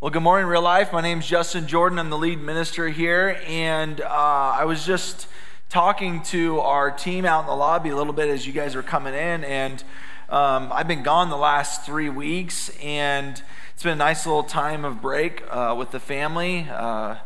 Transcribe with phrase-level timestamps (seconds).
[0.00, 0.92] Well, good morning, real life.
[0.92, 1.98] My name is Justin Jordan.
[1.98, 5.28] I'm the lead minister here, and uh, I was just
[5.70, 8.82] talking to our team out in the lobby a little bit as you guys were
[8.82, 9.82] coming in, and
[10.28, 13.42] um, I've been gone the last three weeks, and
[13.72, 16.68] it's been a nice little time of break uh, with the family.
[16.70, 17.16] Uh,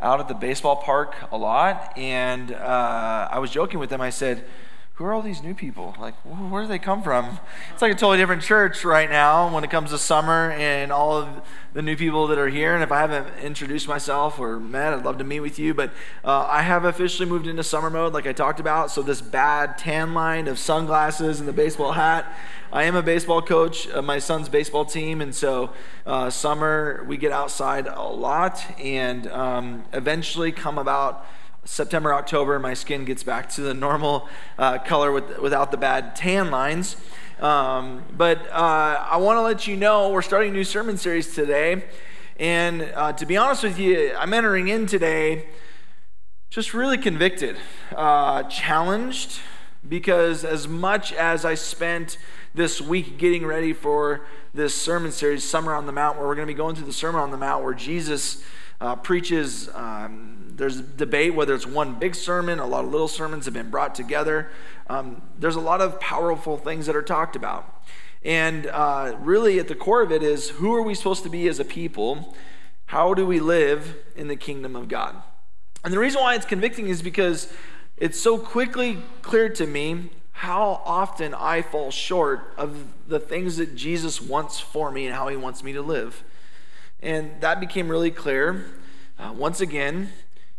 [0.00, 4.00] out at the baseball park a lot, and uh, I was joking with them.
[4.00, 4.44] I said,
[4.94, 5.92] who are all these new people?
[5.98, 7.40] Like, where do they come from?
[7.72, 11.16] It's like a totally different church right now when it comes to summer and all
[11.18, 11.42] of
[11.72, 12.74] the new people that are here.
[12.74, 15.74] And if I haven't introduced myself or met, I'd love to meet with you.
[15.74, 15.90] But
[16.24, 18.92] uh, I have officially moved into summer mode, like I talked about.
[18.92, 22.32] So, this bad tan line of sunglasses and the baseball hat.
[22.72, 25.20] I am a baseball coach of my son's baseball team.
[25.20, 25.72] And so,
[26.06, 31.26] uh, summer, we get outside a lot and um, eventually come about
[31.64, 36.14] September, October, my skin gets back to the normal uh, color with, without the bad
[36.14, 36.96] tan lines.
[37.40, 41.34] Um, but uh, I want to let you know we're starting a new sermon series
[41.34, 41.84] today.
[42.38, 45.46] And uh, to be honest with you, I'm entering in today
[46.50, 47.56] just really convicted,
[47.96, 49.40] uh, challenged,
[49.88, 52.18] because as much as I spent
[52.54, 56.46] this week getting ready for this sermon series, Summer on the Mount, where we're going
[56.46, 58.44] to be going through the Sermon on the Mount, where Jesus
[58.80, 59.68] uh, preaches.
[59.74, 63.70] Um, there's debate whether it's one big sermon, a lot of little sermons have been
[63.70, 64.50] brought together.
[64.88, 67.82] Um, there's a lot of powerful things that are talked about.
[68.24, 71.48] And uh, really, at the core of it is who are we supposed to be
[71.48, 72.34] as a people?
[72.86, 75.16] How do we live in the kingdom of God?
[75.82, 77.52] And the reason why it's convicting is because
[77.96, 83.76] it's so quickly clear to me how often I fall short of the things that
[83.76, 86.24] Jesus wants for me and how he wants me to live.
[87.04, 88.64] And that became really clear
[89.18, 90.10] uh, once again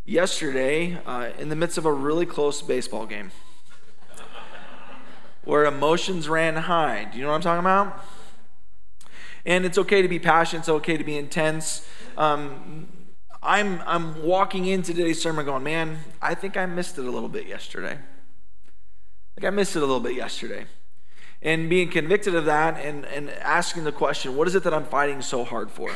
[0.06, 3.32] yesterday uh, in the midst of a really close baseball game
[5.44, 7.06] where emotions ran high.
[7.12, 8.06] Do you know what I'm talking about?
[9.44, 11.84] And it's okay to be passionate, it's okay to be intense.
[12.16, 12.90] Um,
[13.42, 17.28] I'm, I'm walking into today's sermon going, man, I think I missed it a little
[17.28, 17.98] bit yesterday.
[19.34, 20.66] Think I missed it a little bit yesterday.
[21.42, 24.86] And being convicted of that and, and asking the question, what is it that I'm
[24.86, 25.90] fighting so hard for?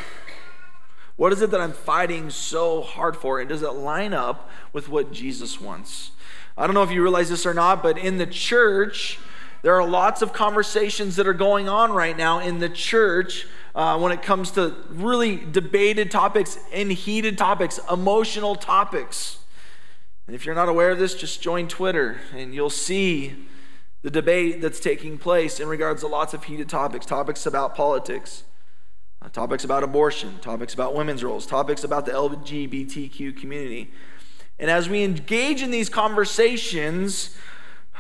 [1.20, 3.42] What is it that I'm fighting so hard for?
[3.42, 6.12] And does it line up with what Jesus wants?
[6.58, 9.20] I don't know if you realize this or not, but in the church,
[9.62, 14.00] there are lots of conversations that are going on right now in the church uh,
[14.00, 19.40] when it comes to really debated topics and heated topics, emotional topics.
[20.26, 23.46] And if you're not aware of this, just join Twitter and you'll see
[24.04, 28.44] the debate that's taking place in regards to lots of heated topics, topics about politics.
[29.22, 33.92] Uh, topics about abortion, topics about women's roles, topics about the LGBTQ community.
[34.58, 37.36] And as we engage in these conversations,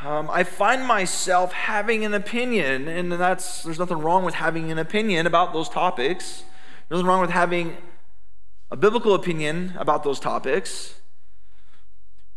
[0.01, 4.77] um, I find myself having an opinion, and that's there's nothing wrong with having an
[4.77, 6.43] opinion about those topics.
[6.87, 7.75] There's nothing wrong with having
[8.71, 10.95] a biblical opinion about those topics.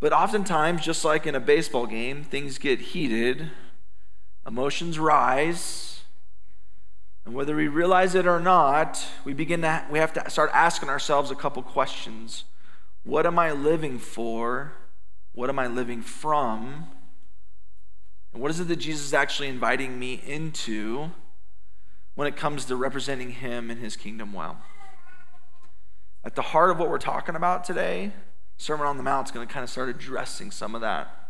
[0.01, 3.51] But oftentimes, just like in a baseball game, things get heated,
[4.45, 5.92] emotions rise,
[7.25, 10.89] and whether we realize it or not, we begin to we have to start asking
[10.89, 12.45] ourselves a couple questions.
[13.05, 14.73] What am I living for?
[15.33, 16.87] What am I living from?
[18.33, 21.11] And what is it that Jesus is actually inviting me into
[22.15, 24.59] when it comes to representing him and his kingdom well?
[26.25, 28.13] At the heart of what we're talking about today,
[28.57, 31.22] Sermon on the Mount is going to kind of start addressing some of that.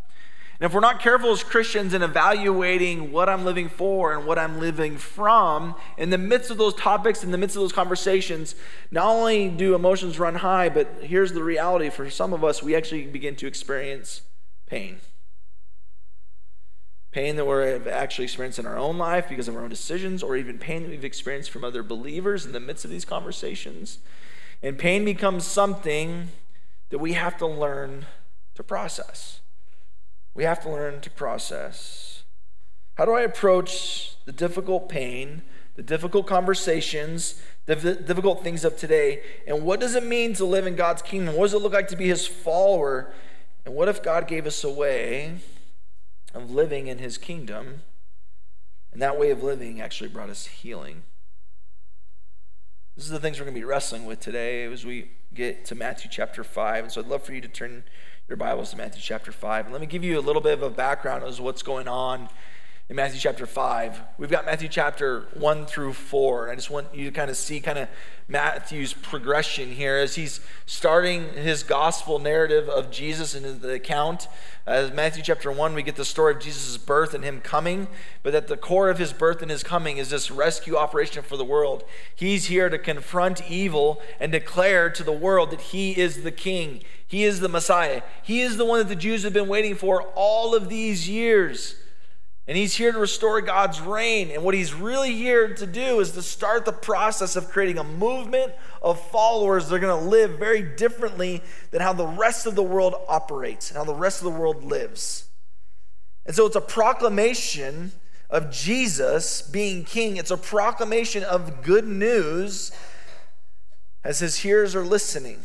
[0.63, 4.39] And if we're not careful as Christians in evaluating what I'm living for and what
[4.39, 8.55] I'm living from, in the midst of those topics, in the midst of those conversations,
[8.93, 12.77] not only do emotions run high, but here's the reality for some of us, we
[12.77, 14.23] actually begin to experience
[14.67, 15.01] pain.
[17.11, 20.37] Pain that we're actually experienced in our own life because of our own decisions, or
[20.37, 23.99] even pain that we've experienced from other believers in the midst of these conversations.
[24.63, 26.29] And pain becomes something
[26.91, 28.07] that we have to learn
[28.55, 29.41] to process
[30.35, 32.25] we have to learn to process.
[32.95, 35.43] How do I approach the difficult pain,
[35.77, 39.23] the difficult conversations, the difficult things of today?
[39.47, 41.37] And what does it mean to live in God's kingdom?
[41.37, 43.13] What does it look like to be his follower?
[43.65, 45.37] And what if God gave us a way
[46.35, 47.83] of living in his kingdom?
[48.93, 51.05] And that way of living actually brought us healing.
[52.95, 55.75] This is the things we're going to be wrestling with today as we get to
[55.75, 56.85] Matthew chapter 5.
[56.85, 57.85] And so I'd love for you to turn
[58.29, 59.67] your Bibles to Matthew chapter 5.
[59.67, 62.29] And let me give you a little bit of a background as what's going on
[62.89, 64.03] in Matthew chapter 5.
[64.19, 66.51] We've got Matthew chapter 1 through 4.
[66.51, 67.89] I just want you to kind of see kind of
[68.27, 74.27] Matthew's progression here as he's starting his gospel narrative of Jesus and the account.
[74.67, 77.87] As Matthew chapter 1, we get the story of Jesus' birth and him coming.
[78.25, 81.37] But at the core of his birth and his coming is this rescue operation for
[81.37, 81.85] the world.
[82.15, 86.83] He's here to confront evil and declare to the world that he is the king.
[87.07, 88.03] He is the Messiah.
[88.23, 91.77] He is the one that the Jews have been waiting for all of these years.
[92.47, 94.31] And he's here to restore God's reign.
[94.31, 97.85] And what he's really here to do is to start the process of creating a
[97.85, 98.53] movement
[98.83, 101.41] of followers that are going to live very differently
[101.71, 104.65] than how the rest of the world operates and how the rest of the world
[104.65, 105.29] lives.
[106.27, 107.93] And so it's a proclamation
[108.29, 112.73] of Jesus being king, it's a proclamation of good news
[114.03, 115.41] as his hearers are listening.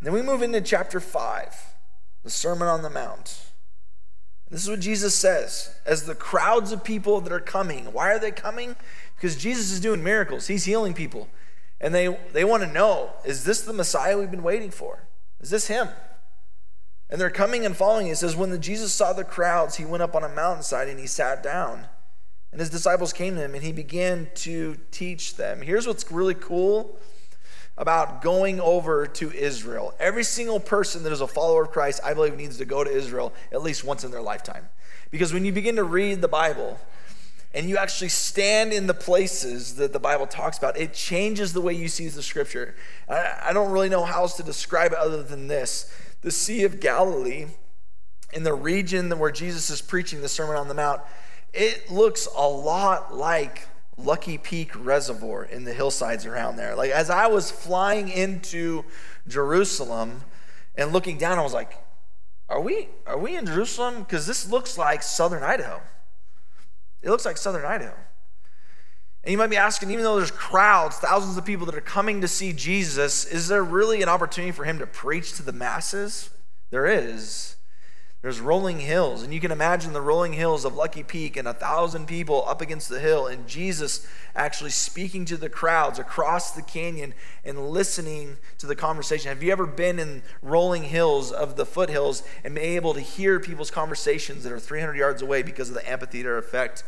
[0.00, 1.74] Then we move into chapter 5,
[2.22, 3.47] the Sermon on the Mount.
[4.50, 7.92] This is what Jesus says as the crowds of people that are coming.
[7.92, 8.76] Why are they coming?
[9.16, 11.28] Because Jesus is doing miracles, He's healing people.
[11.80, 15.04] And they, they want to know is this the Messiah we've been waiting for?
[15.40, 15.88] Is this Him?
[17.10, 18.08] And they're coming and following.
[18.08, 20.98] It says, When the Jesus saw the crowds, he went up on a mountainside and
[20.98, 21.86] he sat down.
[22.52, 25.62] And his disciples came to him and he began to teach them.
[25.62, 26.98] Here's what's really cool
[27.78, 29.94] about going over to Israel.
[29.98, 32.90] Every single person that is a follower of Christ, I believe, needs to go to
[32.90, 34.68] Israel at least once in their lifetime.
[35.10, 36.78] Because when you begin to read the Bible,
[37.54, 41.60] and you actually stand in the places that the Bible talks about, it changes the
[41.60, 42.74] way you see the scripture.
[43.08, 45.90] I, don't really know how else to describe it other than this.
[46.20, 47.46] The Sea of Galilee,
[48.34, 51.00] in the region where Jesus is preaching the Sermon on the Mount,
[51.54, 53.66] it looks a lot like
[53.98, 56.74] Lucky Peak Reservoir in the hillsides around there.
[56.74, 58.84] Like as I was flying into
[59.26, 60.22] Jerusalem
[60.76, 61.76] and looking down, I was like,
[62.48, 64.00] "Are we are we in Jerusalem?
[64.00, 65.82] Because this looks like southern Idaho.
[67.02, 67.94] It looks like southern Idaho."
[69.24, 72.20] And you might be asking, even though there's crowds, thousands of people that are coming
[72.20, 76.30] to see Jesus, is there really an opportunity for him to preach to the masses?
[76.70, 77.56] There is.
[78.20, 81.54] There's rolling hills, and you can imagine the rolling hills of Lucky Peak and a
[81.54, 86.62] thousand people up against the hill, and Jesus actually speaking to the crowds across the
[86.62, 89.28] canyon and listening to the conversation.
[89.28, 93.38] Have you ever been in rolling hills of the foothills and been able to hear
[93.38, 96.82] people's conversations that are 300 yards away because of the amphitheater effect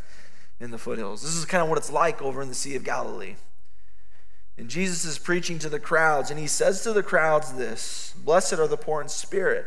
[0.58, 1.22] in the foothills?
[1.22, 3.36] This is kind of what it's like over in the Sea of Galilee.
[4.58, 8.54] And Jesus is preaching to the crowds, and he says to the crowds this Blessed
[8.54, 9.66] are the poor in spirit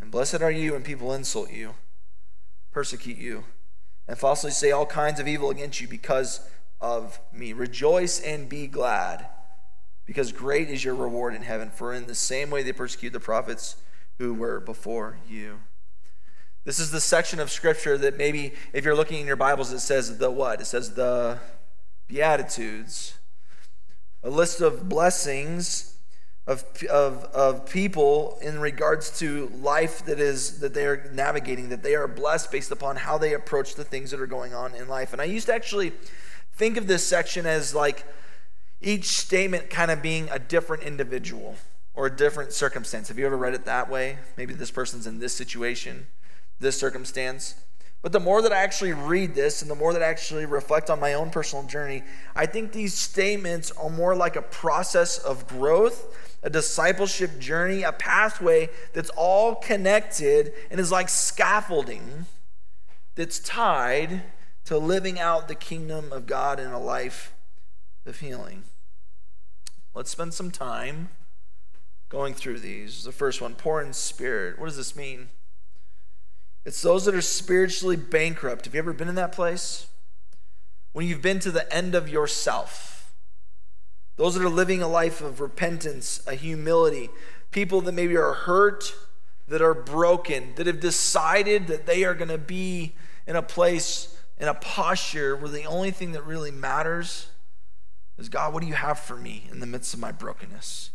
[0.00, 1.74] And blessed are you when people insult you,
[2.72, 3.44] persecute you,
[4.08, 6.40] and falsely say all kinds of evil against you because
[6.80, 7.52] of me.
[7.52, 9.26] Rejoice and be glad,
[10.06, 11.70] because great is your reward in heaven.
[11.70, 13.76] For in the same way they persecute the prophets
[14.18, 15.60] who were before you.
[16.64, 19.80] This is the section of scripture that maybe, if you're looking in your Bibles, it
[19.80, 20.60] says the what?
[20.60, 21.38] It says the
[22.06, 23.18] Beatitudes.
[24.22, 25.94] A list of blessings
[26.50, 31.84] of, of, of people in regards to life that is that they are navigating that
[31.84, 34.88] they are blessed based upon how they approach the things that are going on in
[34.88, 35.12] life.
[35.12, 35.92] And i used to actually
[36.54, 38.04] think of this section as like
[38.80, 41.54] each statement kind of being a different individual
[41.94, 43.06] or a different circumstance.
[43.06, 44.18] Have you ever read it that way?
[44.36, 46.08] Maybe this person's in this situation
[46.58, 47.54] this circumstance
[48.02, 50.88] but the more that I actually read this and the more that I actually reflect
[50.90, 52.02] on my own personal journey,
[52.34, 57.92] I think these statements are more like a process of growth a discipleship journey, a
[57.92, 62.26] pathway that's all connected and is like scaffolding
[63.14, 64.22] that's tied
[64.64, 67.34] to living out the kingdom of God in a life
[68.06, 68.64] of healing.
[69.94, 71.10] Let's spend some time
[72.08, 73.04] going through these.
[73.04, 74.58] The first one, poor in spirit.
[74.58, 75.28] What does this mean?
[76.64, 78.66] It's those that are spiritually bankrupt.
[78.66, 79.86] Have you ever been in that place?
[80.92, 82.90] When you've been to the end of yourself
[84.20, 87.08] those that are living a life of repentance, a humility,
[87.52, 88.94] people that maybe are hurt,
[89.48, 92.94] that are broken, that have decided that they are going to be
[93.26, 97.28] in a place, in a posture where the only thing that really matters
[98.18, 100.90] is God, what do you have for me in the midst of my brokenness?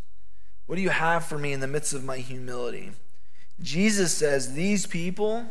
[0.68, 2.92] What do you have for me in the midst of my humility?
[3.62, 5.46] Jesus says these people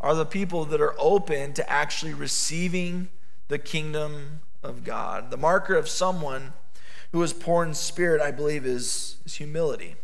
[0.00, 3.08] are the people that are open to actually receiving
[3.48, 5.30] the kingdom of God.
[5.30, 6.52] The marker of someone
[7.12, 9.96] who is poor in spirit, I believe, is, is humility.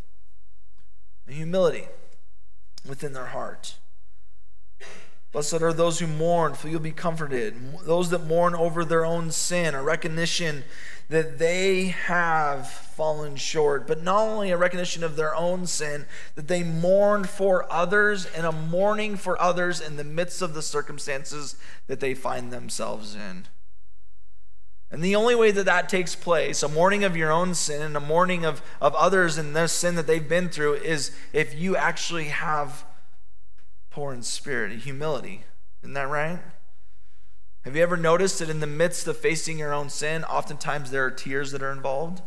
[1.29, 1.89] Humility
[2.89, 3.77] within their heart.
[5.33, 7.55] Blessed are those who mourn, for you'll be comforted.
[7.85, 10.63] Those that mourn over their own sin, a recognition
[11.09, 16.49] that they have fallen short, but not only a recognition of their own sin, that
[16.49, 21.57] they mourn for others and a mourning for others in the midst of the circumstances
[21.87, 23.47] that they find themselves in.
[24.91, 27.97] And the only way that that takes place, a mourning of your own sin and
[27.97, 31.75] a mourning of, of others and their sin that they've been through, is if you
[31.75, 32.85] actually have
[33.93, 35.45] poor in spirit and humility.
[35.83, 36.41] Isn't that right?
[37.65, 41.05] Have you ever noticed that in the midst of facing your own sin, oftentimes there
[41.05, 42.23] are tears that are involved?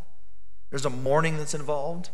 [0.70, 2.12] There's a mourning that's involved.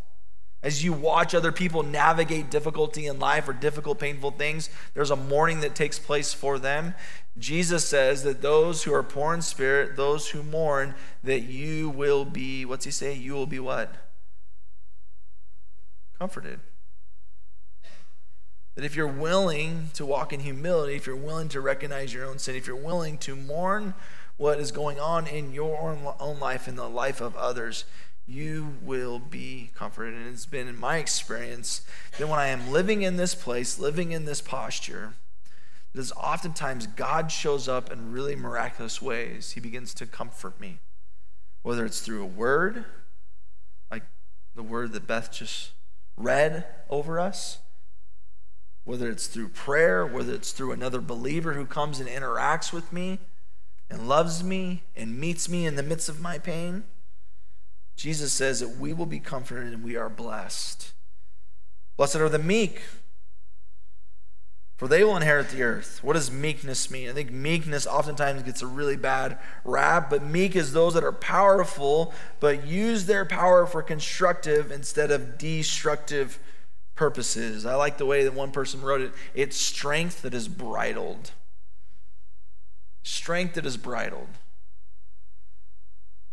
[0.64, 5.16] As you watch other people navigate difficulty in life or difficult, painful things, there's a
[5.16, 6.94] mourning that takes place for them.
[7.38, 10.94] Jesus says that those who are poor in spirit, those who mourn,
[11.24, 13.14] that you will be, what's he say?
[13.14, 13.96] You will be what?
[16.20, 16.60] Comforted.
[18.76, 22.40] That if you're willing to walk in humility, if you're willing to recognize your own
[22.40, 23.94] sin, if you're willing to mourn
[24.38, 25.78] what is going on in your
[26.20, 27.86] own life, and the life of others,
[28.26, 30.14] you will be comforted.
[30.14, 31.82] And it's been in my experience
[32.18, 35.14] that when I am living in this place, living in this posture,
[35.94, 39.52] that oftentimes God shows up in really miraculous ways.
[39.52, 40.80] He begins to comfort me,
[41.62, 42.86] whether it's through a word,
[43.92, 44.04] like
[44.56, 45.72] the word that Beth just
[46.16, 47.60] read over us,
[48.84, 53.20] whether it's through prayer, whether it's through another believer who comes and interacts with me
[53.90, 56.84] and loves me and meets me in the midst of my pain.
[57.96, 60.94] Jesus says that we will be comforted and we are blessed.
[61.98, 62.82] Blessed are the meek,
[64.76, 66.00] for they will inherit the earth.
[66.04, 67.08] What does meekness mean?
[67.08, 71.12] I think meekness oftentimes gets a really bad rap, but meek is those that are
[71.12, 76.40] powerful, but use their power for constructive instead of destructive
[77.02, 77.66] purposes.
[77.66, 81.32] I like the way that one person wrote it it's strength that is bridled.
[83.02, 84.28] Strength that is bridled.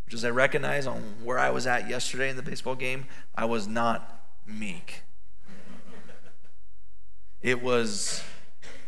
[0.04, 3.46] Which, as I recognize on where I was at yesterday in the baseball game, I
[3.46, 5.04] was not meek.
[7.40, 8.22] It was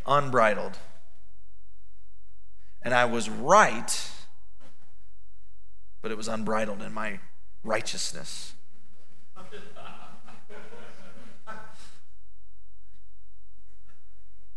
[0.06, 0.76] unbridled.
[2.82, 4.10] And I was right,
[6.02, 7.20] but it was unbridled in my
[7.64, 8.52] righteousness.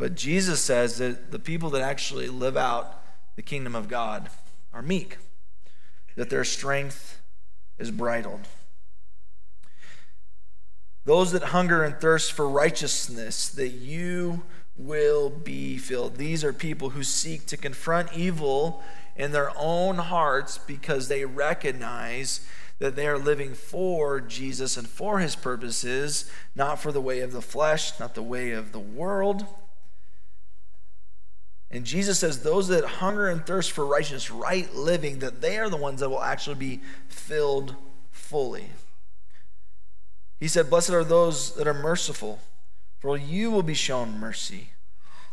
[0.04, 3.02] But Jesus says that the people that actually live out
[3.38, 4.30] the kingdom of God
[4.74, 5.18] are meek,
[6.18, 7.22] that their strength
[7.80, 8.42] is bridled.
[11.06, 14.44] Those that hunger and thirst for righteousness, that you
[14.76, 16.18] will be filled.
[16.18, 18.84] These are people who seek to confront evil
[19.16, 22.46] in their own hearts because they recognize
[22.80, 27.32] that they are living for Jesus and for his purposes, not for the way of
[27.32, 29.46] the flesh, not the way of the world.
[31.74, 35.70] And Jesus says, Those that hunger and thirst for righteousness, right living, that they are
[35.70, 37.76] the ones that will actually be filled
[38.12, 38.68] fully.
[40.40, 42.40] He said, Blessed are those that are merciful
[43.04, 44.70] for you will be shown mercy.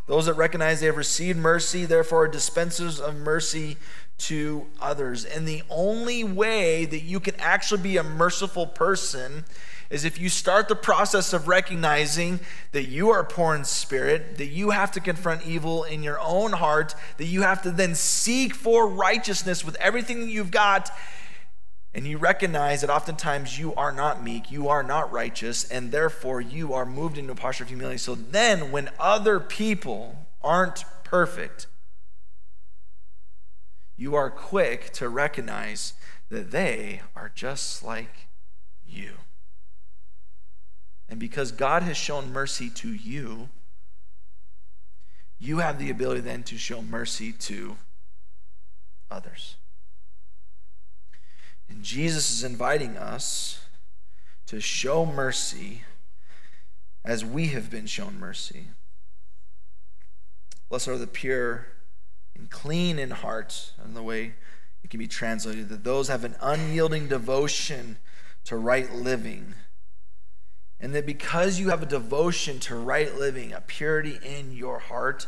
[0.08, 3.76] Those that recognize they have received mercy, therefore, are dispensers of mercy
[4.18, 5.24] to others.
[5.24, 9.44] And the only way that you can actually be a merciful person
[9.90, 12.38] is if you start the process of recognizing
[12.70, 16.52] that you are poor in spirit, that you have to confront evil in your own
[16.52, 20.90] heart, that you have to then seek for righteousness with everything that you've got,
[21.92, 26.40] and you recognize that oftentimes you are not meek, you are not righteous, and therefore
[26.40, 27.98] you are moved into a posture of humility.
[27.98, 31.66] So then, when other people aren't perfect,
[33.96, 35.94] you are quick to recognize
[36.28, 38.28] that they are just like
[38.86, 39.14] you.
[41.10, 43.48] And because God has shown mercy to you,
[45.38, 47.76] you have the ability then to show mercy to
[49.10, 49.56] others.
[51.68, 53.60] And Jesus is inviting us
[54.46, 55.82] to show mercy
[57.04, 58.68] as we have been shown mercy.
[60.68, 61.66] Blessed are the pure
[62.36, 64.34] and clean in heart, and the way
[64.84, 67.98] it can be translated, that those have an unyielding devotion
[68.44, 69.54] to right living.
[70.80, 75.26] And that because you have a devotion to right living, a purity in your heart,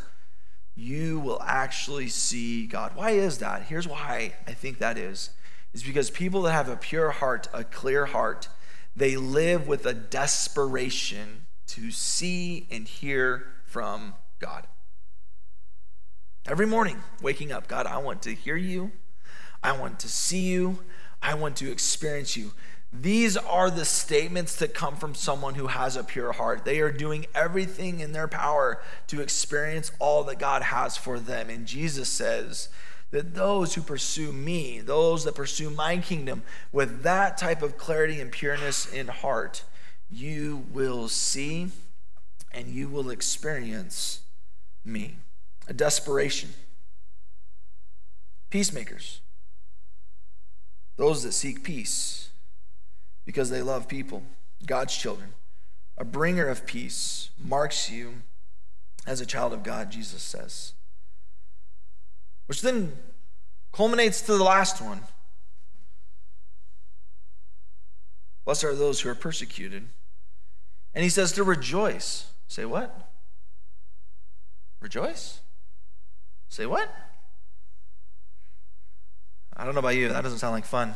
[0.75, 2.93] you will actually see God.
[2.95, 3.65] Why is that?
[3.65, 5.31] Here's why I think that is
[5.73, 8.49] is because people that have a pure heart, a clear heart,
[8.95, 14.67] they live with a desperation to see and hear from God.
[16.47, 18.93] Every morning, waking up, God, I want to hear you.
[19.63, 20.81] I want to see you.
[21.23, 22.53] I want to experience you.
[22.93, 26.67] These are the statements that come from someone who has a pure heart.
[26.67, 31.49] They are doing everything in their power to experience all that God has for them.
[31.49, 32.69] And Jesus says
[33.11, 38.21] that those who pursue me, those that pursue my kingdom with that type of clarity
[38.21, 39.65] and pureness in heart,
[40.11, 41.69] you will see
[42.53, 44.21] and you will experience
[44.85, 45.17] me.
[45.67, 46.51] A desperation.
[48.51, 49.23] Peacemakers.
[50.99, 52.29] Those that seek peace
[53.25, 54.23] because they love people,
[54.67, 55.35] God's children.
[55.99, 58.23] A bringer of peace marks you
[59.07, 60.73] as a child of God, Jesus says.
[62.47, 62.93] Which then
[63.73, 65.01] culminates to the last one.
[68.45, 69.89] Blessed are those who are persecuted.
[70.95, 72.27] And he says to rejoice.
[72.49, 73.11] Say what?
[74.81, 75.41] Rejoice?
[76.49, 76.93] Say what?
[79.57, 80.95] I don't know about you, that doesn't sound like fun.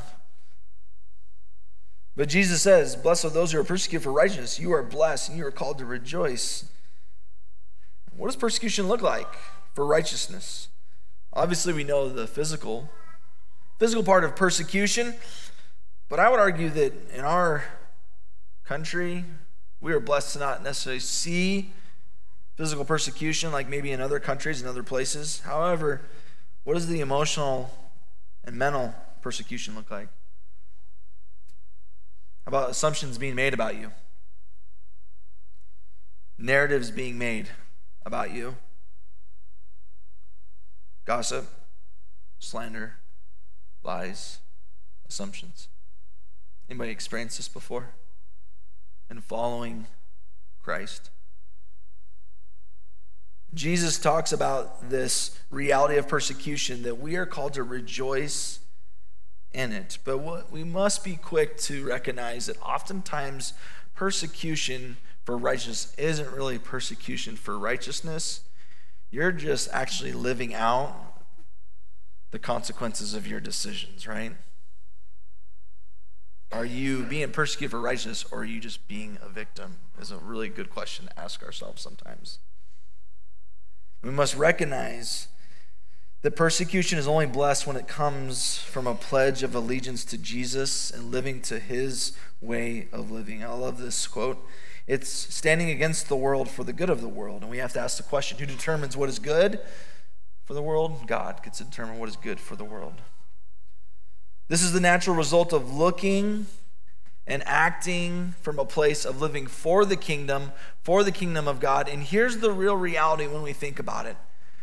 [2.16, 4.58] But Jesus says, Blessed are those who are persecuted for righteousness.
[4.58, 6.64] You are blessed and you are called to rejoice.
[8.16, 9.28] What does persecution look like
[9.74, 10.68] for righteousness?
[11.34, 12.88] Obviously, we know the physical,
[13.78, 15.14] physical part of persecution,
[16.08, 17.64] but I would argue that in our
[18.64, 19.26] country,
[19.82, 21.72] we are blessed to not necessarily see
[22.56, 25.40] physical persecution like maybe in other countries and other places.
[25.40, 26.00] However,
[26.64, 27.70] what does the emotional
[28.42, 30.08] and mental persecution look like?
[32.46, 33.90] About assumptions being made about you?
[36.38, 37.48] Narratives being made
[38.04, 38.56] about you?
[41.04, 41.46] Gossip,
[42.38, 42.96] slander,
[43.82, 44.38] lies,
[45.08, 45.68] assumptions.
[46.68, 47.90] Anybody experienced this before?
[49.10, 49.86] In following
[50.62, 51.10] Christ?
[53.54, 58.58] Jesus talks about this reality of persecution that we are called to rejoice
[59.52, 59.98] in it.
[60.04, 63.52] But what, we must be quick to recognize that oftentimes
[63.94, 68.42] persecution for righteousness isn't really persecution for righteousness.
[69.10, 70.94] You're just actually living out
[72.30, 74.32] the consequences of your decisions, right?
[76.52, 79.78] Are you being persecuted for righteousness or are you just being a victim?
[80.00, 82.38] Is a really good question to ask ourselves sometimes.
[84.02, 85.28] We must recognize
[86.26, 90.90] that persecution is only blessed when it comes from a pledge of allegiance to Jesus
[90.90, 93.44] and living to his way of living.
[93.44, 94.44] I love this quote.
[94.88, 97.42] It's standing against the world for the good of the world.
[97.42, 99.60] And we have to ask the question who determines what is good
[100.44, 101.06] for the world?
[101.06, 103.02] God gets to determine what is good for the world.
[104.48, 106.46] This is the natural result of looking
[107.24, 110.50] and acting from a place of living for the kingdom,
[110.82, 111.88] for the kingdom of God.
[111.88, 114.16] And here's the real reality when we think about it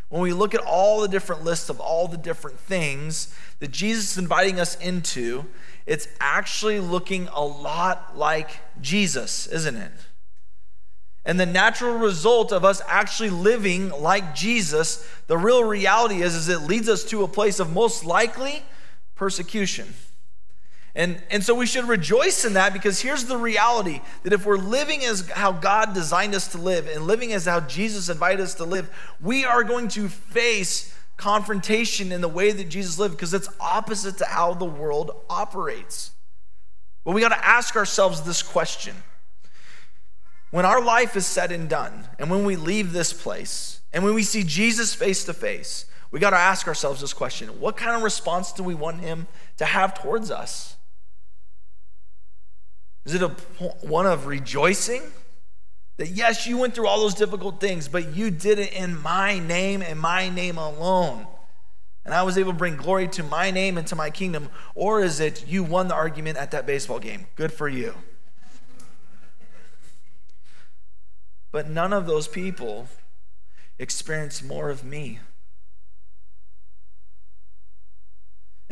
[0.10, 4.12] when we look at all the different lists of all the different things that Jesus
[4.12, 5.46] is inviting us into,
[5.86, 9.92] it's actually looking a lot like Jesus, isn't it?
[11.26, 16.50] And the natural result of us actually living like Jesus, the real reality is, is
[16.50, 18.64] it leads us to a place of most likely
[19.16, 19.94] persecution.
[20.96, 24.58] And, and so we should rejoice in that because here's the reality that if we're
[24.58, 28.54] living as how God designed us to live and living as how Jesus invited us
[28.56, 33.34] to live, we are going to face confrontation in the way that Jesus lived because
[33.34, 36.12] it's opposite to how the world operates.
[37.04, 38.96] But we got to ask ourselves this question.
[40.52, 44.14] When our life is said and done, and when we leave this place, and when
[44.14, 47.96] we see Jesus face to face, we got to ask ourselves this question What kind
[47.96, 49.26] of response do we want him
[49.58, 50.76] to have towards us?
[53.06, 53.30] Is it a
[53.82, 55.02] one of rejoicing?
[55.98, 59.40] That yes, you went through all those difficult things, but you did it in my
[59.40, 61.28] name and my name alone.
[62.06, 64.50] And I was able to bring glory to my name and to my kingdom.
[64.76, 67.28] Or is it you won the argument at that baseball game?
[67.36, 67.96] Good for you.
[71.52, 72.88] But none of those people
[73.78, 75.20] experienced more of me.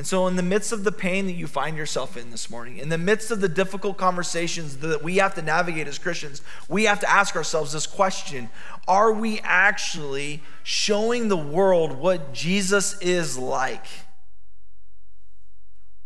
[0.02, 2.80] And so, in the midst of the pain that you find yourself in this morning,
[2.80, 6.86] in the midst of the difficult conversations that we have to navigate as Christians, we
[6.86, 8.50] have to ask ourselves this question
[8.88, 13.86] Are we actually showing the world what Jesus is like?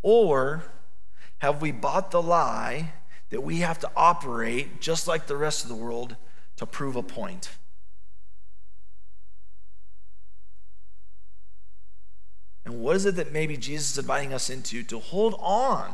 [0.01, 0.65] Or
[1.37, 2.91] have we bought the lie
[3.29, 6.17] that we have to operate just like the rest of the world
[6.57, 7.49] to prove a point?
[12.65, 14.83] And what is it that maybe Jesus is inviting us into?
[14.83, 15.93] To hold on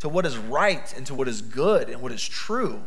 [0.00, 2.82] to what is right and to what is good and what is true.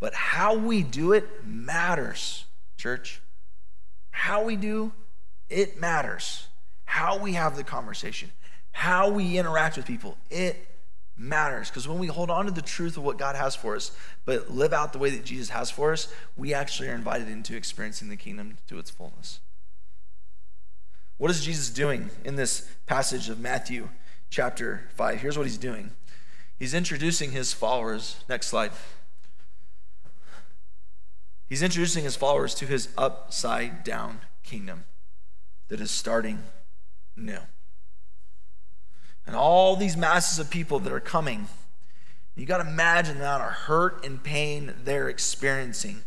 [0.00, 2.46] But how we do it matters,
[2.76, 3.20] church.
[4.10, 4.92] How we do
[5.48, 6.46] It matters.
[6.84, 8.32] How we have the conversation,
[8.72, 10.68] how we interact with people, it
[11.16, 11.68] matters.
[11.68, 13.92] Because when we hold on to the truth of what God has for us,
[14.24, 17.56] but live out the way that Jesus has for us, we actually are invited into
[17.56, 19.40] experiencing the kingdom to its fullness.
[21.18, 23.88] What is Jesus doing in this passage of Matthew
[24.30, 25.20] chapter 5?
[25.20, 25.92] Here's what he's doing
[26.58, 28.24] he's introducing his followers.
[28.28, 28.72] Next slide.
[31.48, 34.84] He's introducing his followers to his upside down kingdom
[35.68, 36.38] that is starting
[37.14, 37.40] new.
[39.26, 41.48] And all these masses of people that are coming,
[42.34, 46.02] you got to imagine the amount of hurt and pain they're experiencing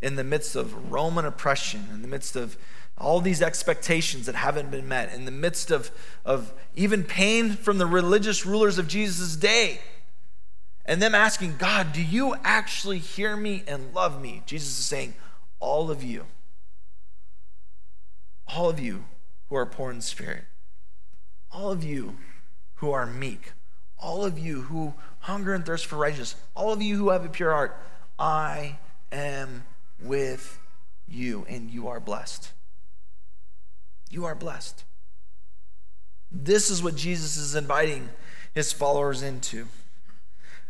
[0.00, 2.56] in the midst of Roman oppression, in the midst of
[3.00, 5.90] all these expectations that haven't been met, in the midst of,
[6.24, 9.80] of even pain from the religious rulers of Jesus' day.
[10.84, 14.42] And them asking, God, do you actually hear me and love me?
[14.44, 15.14] Jesus is saying,
[15.60, 16.26] All of you,
[18.48, 19.04] all of you
[19.48, 20.44] who are poor in spirit,
[21.50, 22.16] all of you
[22.76, 23.52] who are meek,
[23.98, 27.28] all of you who hunger and thirst for righteousness, all of you who have a
[27.28, 27.76] pure heart,
[28.18, 28.78] I
[29.12, 29.64] am
[30.02, 30.58] with
[31.08, 32.52] you, and you are blessed.
[34.10, 34.84] You are blessed.
[36.30, 38.10] This is what Jesus is inviting
[38.54, 39.66] his followers into.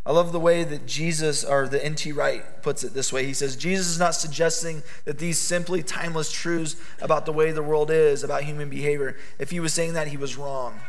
[0.04, 2.12] I love the way that Jesus, or the N.T.
[2.12, 3.26] Wright puts it this way.
[3.26, 7.62] He says, Jesus is not suggesting that these simply timeless truths about the way the
[7.62, 9.16] world is, about human behavior.
[9.38, 10.80] If he was saying that, he was wrong.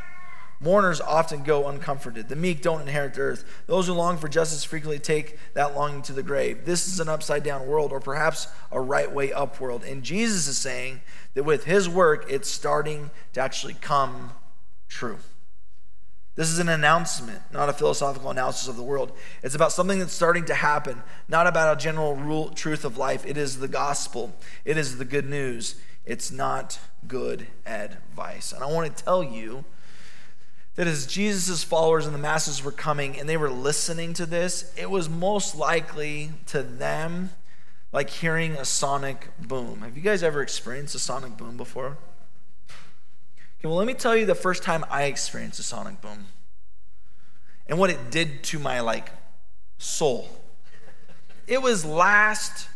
[0.62, 2.30] Mourners often go uncomforted.
[2.30, 3.64] The meek don't inherit the earth.
[3.66, 6.66] Those who long for justice frequently take that longing to the grave.
[6.66, 9.84] This is an upside down world, or perhaps a right way up world.
[9.84, 11.02] And Jesus is saying
[11.34, 14.34] that with his work, it's starting to actually come
[14.88, 15.18] true.
[16.36, 19.12] This is an announcement, not a philosophical analysis of the world.
[19.42, 23.26] It's about something that's starting to happen, not about a general rule, truth of life.
[23.26, 25.76] It is the gospel, it is the good news.
[26.06, 28.54] It's not good advice.
[28.54, 29.66] And I want to tell you
[30.76, 34.74] that as Jesus' followers and the masses were coming and they were listening to this,
[34.78, 37.32] it was most likely to them
[37.92, 39.82] like hearing a sonic boom.
[39.82, 41.98] Have you guys ever experienced a sonic boom before?
[43.60, 46.26] Okay, well, let me tell you the first time I experienced a sonic boom
[47.68, 49.12] and what it did to my like
[49.78, 50.30] soul.
[51.48, 52.70] It was last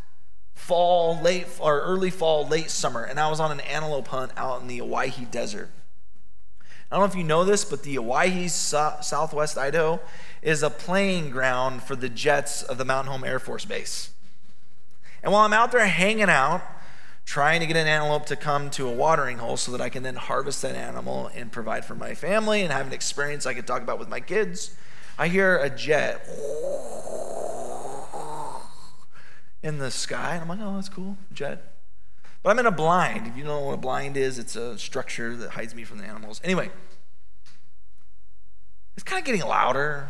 [0.53, 4.61] fall, late or early fall, late summer, and I was on an antelope hunt out
[4.61, 5.69] in the Owyhee Desert.
[6.95, 9.99] I don't know if you know this, but the Owyhee, Southwest Idaho,
[10.41, 14.11] is a playing ground for the jets of the Mountain Home Air Force Base.
[15.21, 16.61] And while I'm out there hanging out,
[17.25, 20.03] trying to get an antelope to come to a watering hole so that I can
[20.03, 23.67] then harvest that animal and provide for my family and have an experience I could
[23.67, 24.73] talk about with my kids,
[25.17, 26.25] I hear a jet
[29.61, 30.35] in the sky.
[30.35, 31.74] And I'm like, oh, that's cool, jet.
[32.45, 33.25] But I'm in a blind.
[33.25, 36.03] If you know what a blind is, it's a structure that hides me from the
[36.03, 36.39] animals.
[36.43, 36.69] Anyway,
[38.95, 40.09] it's kind of getting louder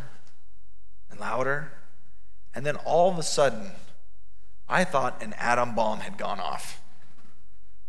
[1.10, 1.72] and louder.
[2.54, 3.70] And then all of a sudden,
[4.68, 6.82] I thought an atom bomb had gone off.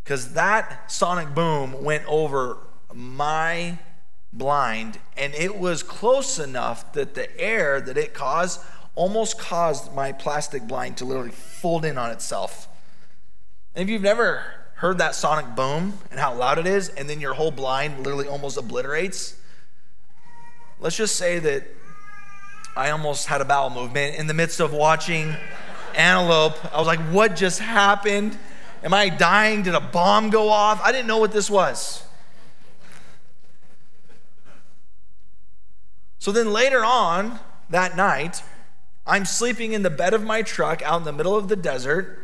[0.01, 2.59] Because that sonic boom went over
[2.93, 3.79] my
[4.31, 8.61] blind, and it was close enough that the air that it caused
[8.95, 12.66] almost caused my plastic blind to literally fold in on itself.
[13.77, 14.43] And if you've never
[14.77, 18.27] heard that sonic boom and how loud it is, and then your whole blind literally
[18.27, 19.35] almost obliterates,
[20.79, 21.63] let's just say that
[22.75, 25.35] I almost had a bowel movement in the midst of watching
[25.95, 26.57] Antelope.
[26.73, 28.35] I was like, what just happened?
[28.83, 29.61] Am I dying?
[29.61, 30.81] Did a bomb go off?
[30.83, 32.03] I didn't know what this was.
[36.17, 38.41] So then later on that night,
[39.05, 42.23] I'm sleeping in the bed of my truck out in the middle of the desert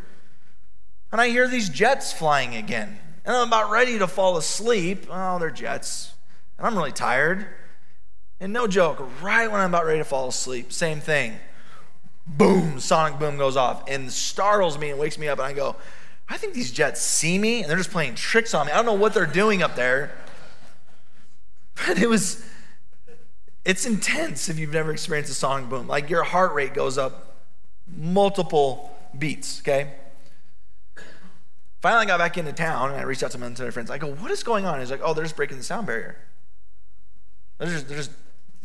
[1.14, 2.98] and I hear these jets flying again.
[3.24, 5.06] And I'm about ready to fall asleep.
[5.12, 6.16] Oh, they're jets.
[6.58, 7.46] And I'm really tired.
[8.40, 11.38] And no joke, right when I'm about ready to fall asleep, same thing.
[12.26, 15.38] Boom, sonic boom goes off and startles me and wakes me up.
[15.38, 15.76] And I go,
[16.28, 18.72] I think these jets see me and they're just playing tricks on me.
[18.72, 20.18] I don't know what they're doing up there.
[21.88, 22.44] But it was,
[23.66, 25.88] it's intense if you've never experienced a sonic boom.
[25.88, 27.36] Like your heart rate goes up
[27.88, 29.92] multiple beats, okay?
[31.84, 33.92] Finally, I got back into town and I reached out to my friends.
[33.92, 34.80] I go, What is going on?
[34.80, 36.16] He's like, Oh, they're just breaking the sound barrier.
[37.58, 38.12] They're just, they're just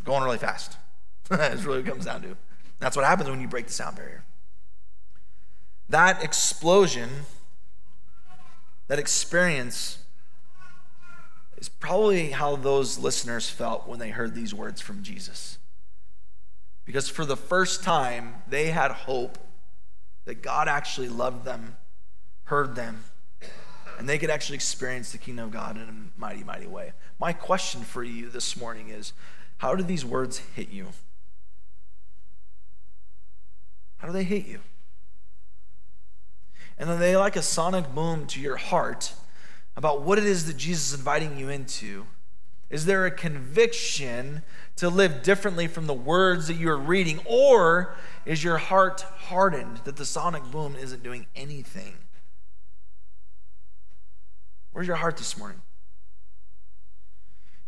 [0.04, 0.76] going really fast.
[1.28, 2.36] That's really what it comes down to.
[2.78, 4.22] That's what happens when you break the sound barrier.
[5.88, 7.10] That explosion,
[8.86, 9.98] that experience,
[11.56, 15.58] is probably how those listeners felt when they heard these words from Jesus.
[16.84, 19.38] Because for the first time, they had hope
[20.24, 21.74] that God actually loved them
[22.48, 23.04] heard them,
[23.98, 26.92] and they could actually experience the kingdom of God in a mighty, mighty way.
[27.20, 29.12] My question for you this morning is
[29.58, 30.88] how do these words hit you?
[33.98, 34.60] How do they hit you?
[36.78, 39.12] And are they like a sonic boom to your heart
[39.76, 42.06] about what it is that Jesus is inviting you into?
[42.70, 44.42] Is there a conviction
[44.76, 47.20] to live differently from the words that you're reading?
[47.26, 51.94] Or is your heart hardened that the sonic boom isn't doing anything?
[54.78, 55.60] Where's your heart this morning?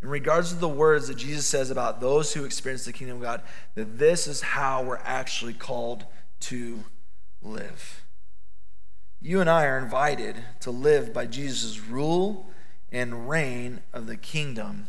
[0.00, 3.22] In regards to the words that Jesus says about those who experience the kingdom of
[3.24, 3.42] God,
[3.74, 6.04] that this is how we're actually called
[6.38, 6.84] to
[7.42, 8.04] live.
[9.20, 12.48] You and I are invited to live by Jesus' rule
[12.92, 14.86] and reign of the kingdom,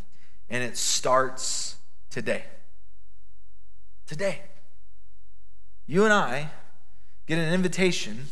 [0.48, 1.78] and it starts
[2.12, 2.44] today.
[4.06, 4.42] Today.
[5.88, 6.52] You and I
[7.26, 8.28] get an invitation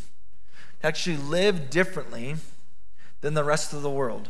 [0.81, 2.35] to actually live differently
[3.21, 4.29] than the rest of the world,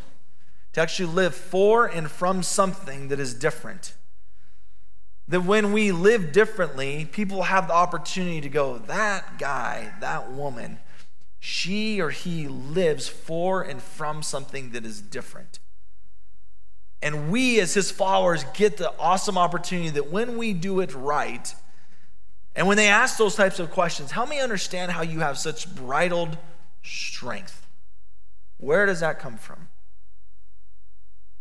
[0.73, 3.93] to actually live for and from something that is different.
[5.27, 10.79] That when we live differently, people have the opportunity to go, that guy, that woman,
[11.39, 15.59] she or he lives for and from something that is different.
[17.01, 21.53] And we, as his followers, get the awesome opportunity that when we do it right,
[22.55, 25.73] and when they ask those types of questions, help me understand how you have such
[25.73, 26.37] bridled
[26.83, 27.65] strength.
[28.59, 29.69] Where does that come from?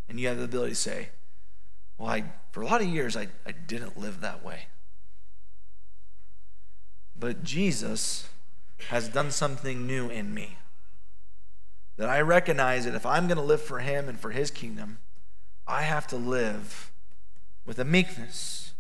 [0.09, 1.09] And you have the ability to say,
[1.99, 4.67] Well, I, for a lot of years, I, I didn't live that way.
[7.19, 8.29] But Jesus
[8.89, 10.57] has done something new in me.
[11.97, 14.99] That I recognize that if I'm going to live for Him and for His kingdom,
[15.67, 16.93] I have to live
[17.67, 18.73] with a meekness.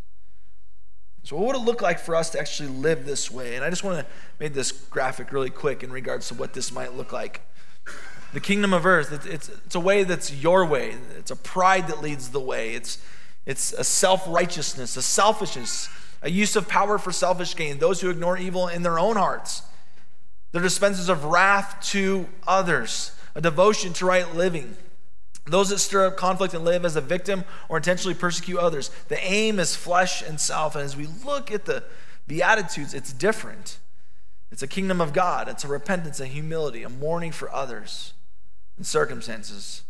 [1.24, 3.56] So, what would it look like for us to actually live this way?
[3.56, 4.06] And I just want to
[4.38, 7.42] make this graphic really quick in regards to what this might look like.
[8.32, 10.94] The kingdom of earth, it's, it's, it's a way that's your way.
[11.16, 12.74] It's a pride that leads the way.
[12.74, 13.02] It's,
[13.46, 15.88] it's a self righteousness, a selfishness,
[16.20, 19.62] a use of power for selfish gain, those who ignore evil in their own hearts.
[20.52, 24.76] They're dispensers of wrath to others, a devotion to right living.
[25.46, 28.90] Those that stir up conflict and live as a victim or intentionally persecute others.
[29.08, 30.74] The aim is flesh and self.
[30.74, 31.84] And as we look at the
[32.26, 33.78] Beatitudes, it's different.
[34.52, 38.12] It's a kingdom of God, it's a repentance, a humility, a mourning for others
[38.78, 39.82] and circumstances.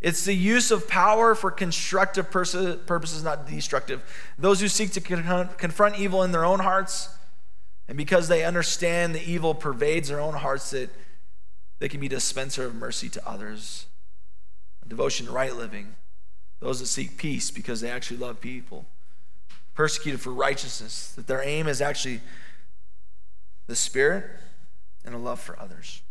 [0.00, 4.02] It's the use of power for constructive purposes, not destructive.
[4.38, 5.00] Those who seek to
[5.58, 7.10] confront evil in their own hearts
[7.86, 10.90] and because they understand the evil pervades their own hearts, that
[11.80, 13.86] they can be dispenser of mercy to others.
[14.86, 15.94] Devotion to right living.
[16.60, 18.86] Those that seek peace because they actually love people.
[19.74, 22.20] Persecuted for righteousness, that their aim is actually
[23.66, 24.24] the Spirit
[25.04, 26.02] and a love for others.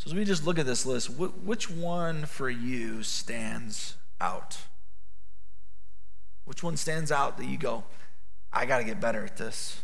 [0.00, 4.56] So, as we just look at this list, which one for you stands out?
[6.46, 7.84] Which one stands out that you go,
[8.50, 9.82] I got to get better at this.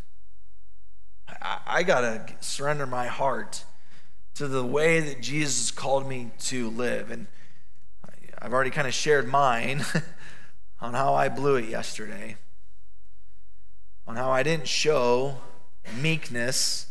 [1.29, 3.67] I, I got to surrender my heart
[4.37, 7.11] to the way that Jesus called me to live.
[7.11, 7.27] And
[8.39, 9.85] I've already kind of shared mine
[10.81, 12.37] on how I blew it yesterday,
[14.07, 15.37] on how I didn't show
[16.01, 16.87] meekness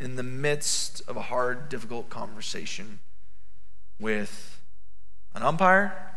[0.00, 3.00] in the midst of a hard, difficult conversation
[4.00, 4.58] with
[5.34, 6.16] an umpire,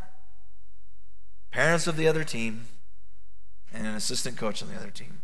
[1.51, 2.65] parents of the other team,
[3.73, 5.21] and an assistant coach on the other team.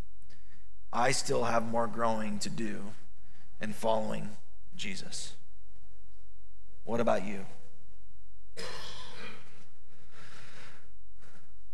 [0.91, 2.82] I still have more growing to do
[3.62, 4.30] in following
[4.76, 5.34] Jesus.
[6.84, 7.45] What about you?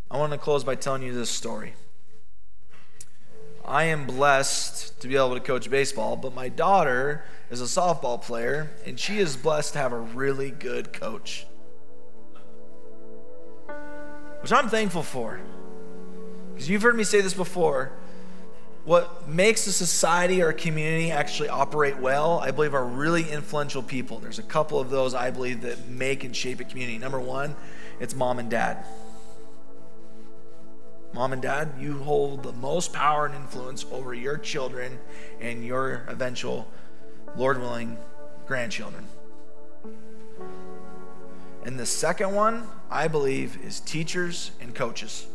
[0.08, 1.74] I want to close by telling you this story.
[3.66, 8.22] I am blessed to be able to coach baseball, but my daughter is a softball
[8.22, 11.46] player, and she is blessed to have a really good coach,
[14.40, 15.40] which I'm thankful for.
[16.54, 17.90] Because you've heard me say this before.
[18.84, 23.82] What makes a society or a community actually operate well, I believe, are really influential
[23.82, 24.20] people.
[24.20, 26.96] There's a couple of those I believe that make and shape a community.
[26.98, 27.56] Number one,
[27.98, 28.86] it's mom and dad.
[31.12, 34.98] Mom and dad, you hold the most power and influence over your children
[35.40, 36.68] and your eventual,
[37.36, 37.96] Lord willing,
[38.46, 39.06] grandchildren.
[41.64, 45.26] And the second one, I believe, is teachers and coaches.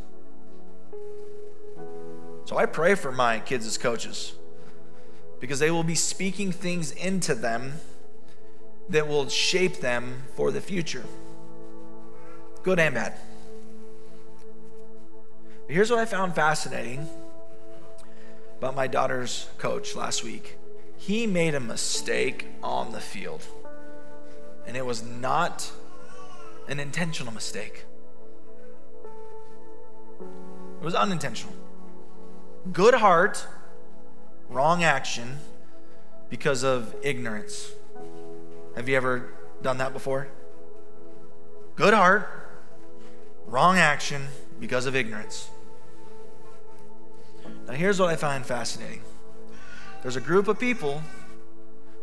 [2.45, 4.33] So I pray for my kids as coaches
[5.39, 7.73] because they will be speaking things into them
[8.89, 11.03] that will shape them for the future,
[12.61, 13.17] good and bad.
[15.71, 17.07] Here's what I found fascinating
[18.57, 20.57] about my daughter's coach last week
[20.97, 23.41] he made a mistake on the field.
[24.67, 25.71] And it was not
[26.67, 27.85] an intentional mistake,
[30.19, 31.53] it was unintentional.
[32.73, 33.47] Good heart,
[34.49, 35.37] wrong action
[36.29, 37.71] because of ignorance.
[38.75, 39.29] Have you ever
[39.61, 40.27] done that before?
[41.77, 42.29] Good heart,
[43.47, 44.27] wrong action
[44.59, 45.49] because of ignorance.
[47.71, 49.01] Now, here's what I find fascinating
[50.01, 51.01] there's a group of people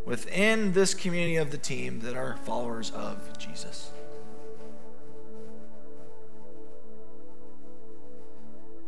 [0.07, 3.91] within this community of the team that are followers of Jesus.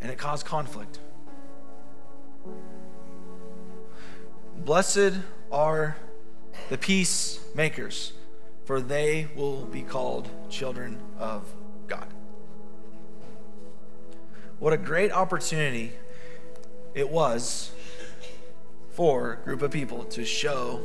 [0.01, 1.01] And it caused conflict.
[4.57, 5.19] Blessed
[5.53, 5.99] are
[6.71, 8.15] the peacemakers,
[8.65, 11.53] for they will be called children of
[11.89, 12.07] God.
[14.59, 15.93] What a great opportunity
[16.95, 17.71] it was
[18.91, 20.81] for a group of people to show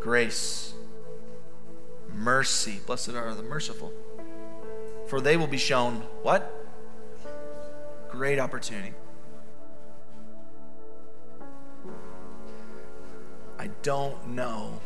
[0.00, 0.74] grace,
[2.12, 2.80] mercy.
[2.86, 3.92] Blessed are the merciful,
[5.06, 6.52] for they will be shown what?
[8.10, 8.94] Great opportunity.
[13.58, 14.80] I don't know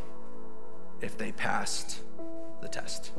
[1.01, 2.01] if they passed
[2.61, 3.13] the test.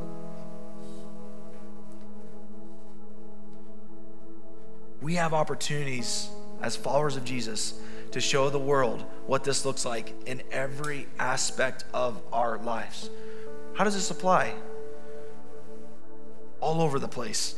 [5.01, 6.29] We have opportunities
[6.62, 7.80] as followers of Jesus
[8.12, 13.10] to show the world what this looks like in every aspect of our lives.
[13.76, 14.54] How does this apply?
[16.60, 17.56] All over the place.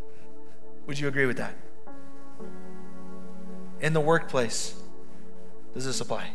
[0.86, 1.54] Would you agree with that?
[3.80, 4.74] In the workplace,
[5.74, 6.30] does this apply?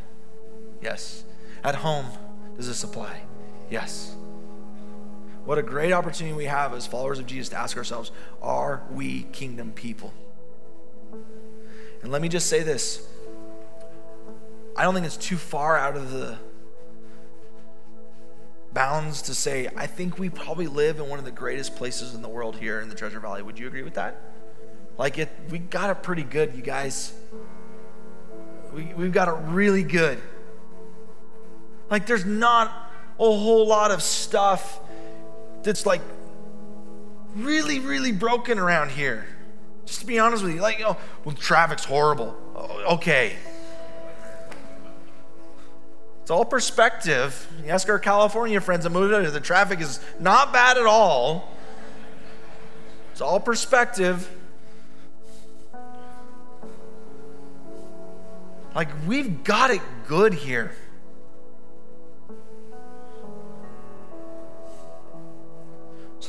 [0.81, 1.23] Yes.
[1.63, 2.05] At home,
[2.55, 3.21] does this apply?
[3.69, 4.15] Yes.
[5.45, 9.23] What a great opportunity we have as followers of Jesus to ask ourselves are we
[9.31, 10.13] kingdom people?
[12.01, 13.07] And let me just say this
[14.75, 16.37] I don't think it's too far out of the
[18.73, 22.21] bounds to say, I think we probably live in one of the greatest places in
[22.21, 23.41] the world here in the Treasure Valley.
[23.41, 24.21] Would you agree with that?
[24.97, 27.13] Like it, we got it pretty good, you guys.
[28.73, 30.19] We, we've got it really good.
[31.89, 32.69] Like there's not
[33.19, 34.79] a whole lot of stuff
[35.63, 36.01] that's like
[37.35, 39.25] really, really broken around here.
[39.85, 42.35] Just to be honest with you, like, you know, well, traffic's horrible.
[42.91, 43.35] Okay.
[46.21, 47.47] It's all perspective.
[47.63, 51.51] You ask our California friends that moved here, the traffic is not bad at all.
[53.11, 54.29] It's all perspective.
[58.73, 60.73] Like, we've got it good here.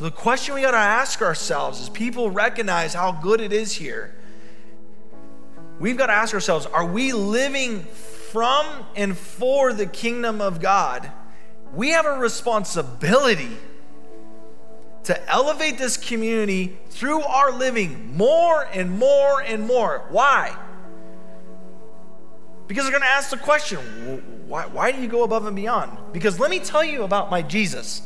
[0.03, 4.13] The question we got to ask ourselves is people recognize how good it is here.
[5.79, 7.85] We've got to ask ourselves are we living
[8.33, 11.09] from and for the kingdom of God?
[11.73, 13.57] We have a responsibility
[15.05, 20.05] to elevate this community through our living more and more and more.
[20.09, 20.57] Why?
[22.67, 23.79] Because they're going to ask the question
[24.49, 25.97] why, why do you go above and beyond?
[26.13, 28.03] Because let me tell you about my Jesus.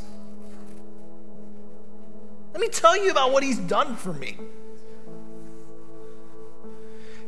[2.57, 4.35] Let me tell you about what he's done for me.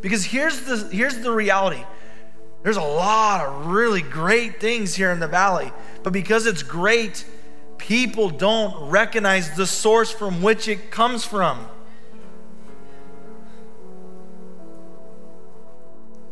[0.02, 1.86] Because here's the, here's the reality
[2.63, 7.26] there's a lot of really great things here in the valley, but because it's great,
[7.78, 11.68] people don't recognize the source from which it comes from.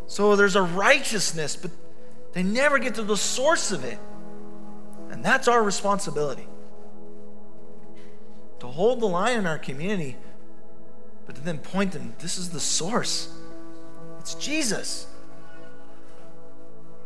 [0.07, 1.69] So there's a righteousness, but
[2.33, 3.99] they never get to the source of it.
[5.11, 6.47] And that's our responsibility
[8.67, 10.17] to hold the line in our community,
[11.25, 13.33] but to then point them this is the source.
[14.19, 15.07] It's Jesus.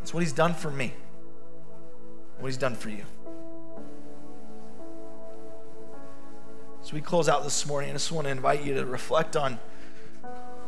[0.02, 0.94] It's what he's done for me,
[2.40, 3.04] what he's done for you.
[6.82, 7.92] So we close out this morning.
[7.92, 9.60] I just want to invite you to reflect on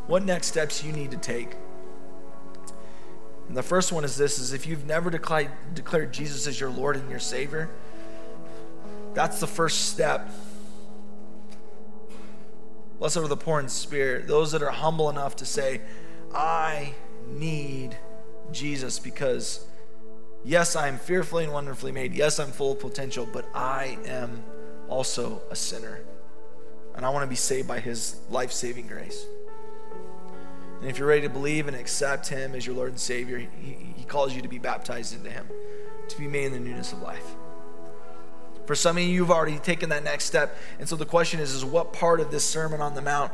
[0.06, 1.56] what next steps you need to take.
[3.48, 6.70] And the first one is this is if you've never declared, declared Jesus as your
[6.70, 7.72] Lord and your Savior,
[9.16, 10.30] that's the first step
[13.04, 15.82] Blessed are the poor in spirit, those that are humble enough to say,
[16.34, 16.93] I
[17.28, 17.97] need
[18.54, 19.68] Jesus because,
[20.45, 22.14] yes, I am fearfully and wonderfully made.
[22.14, 24.41] Yes, I'm full of potential, but I am
[24.88, 25.99] also a sinner.
[26.95, 29.26] And I want to be saved by his life saving grace.
[30.80, 33.76] And if you're ready to believe and accept him as your Lord and Savior, he,
[33.97, 35.45] he calls you to be baptized into him,
[36.08, 37.36] to be made in the newness of life.
[38.66, 40.57] For some of you, you've already taken that next step.
[40.80, 43.32] And so the question is, is what part of this Sermon on the Mount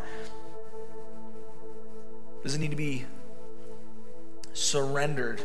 [2.43, 3.05] does it need to be
[4.53, 5.41] surrendered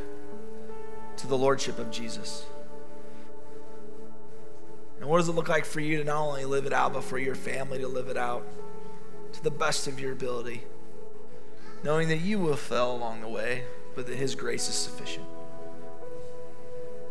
[1.17, 2.45] to the Lordship of Jesus?
[5.01, 7.05] And what does it look like for you to not only live it out, but
[7.05, 8.47] for your family to live it out
[9.33, 10.63] to the best of your ability?
[11.83, 13.65] Knowing that you will fail along the way,
[13.95, 15.27] but that His grace is sufficient.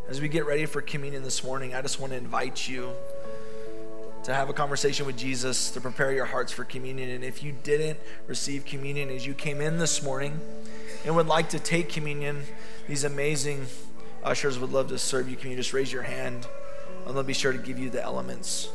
[0.10, 2.92] As we get ready for communion this morning, I just want to invite you
[4.24, 7.10] to have a conversation with Jesus, to prepare your hearts for communion.
[7.10, 7.98] And if you didn't
[8.28, 10.40] receive communion as you came in this morning
[11.06, 12.44] and would like to take communion,
[12.86, 13.66] these amazing
[14.24, 15.38] ushers would love to serve you.
[15.38, 16.48] Can just raise your hand?
[17.06, 18.70] And they'll be sure to give you the elements.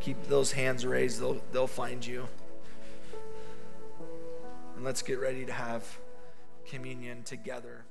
[0.00, 2.26] Keep those hands raised, they'll, they'll find you.
[4.74, 5.86] And let's get ready to have
[6.66, 7.84] communion together